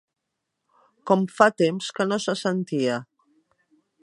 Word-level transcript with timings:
Com 1.11 1.27
fa 1.39 1.49
temps 1.65 1.93
que 1.99 2.09
no 2.09 2.21
se 2.27 2.39
sentia. 2.43 3.01